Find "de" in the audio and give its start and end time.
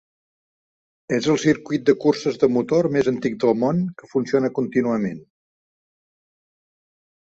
1.91-1.95, 2.45-2.51